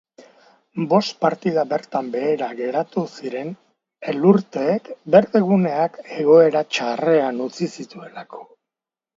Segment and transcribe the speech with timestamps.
[0.91, 3.53] Bost partida bertan behera geratu ziren
[4.13, 8.47] elurteek berdeguneak egoera txarrean utzi zituelako.